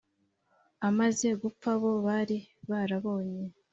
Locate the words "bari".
2.05-2.37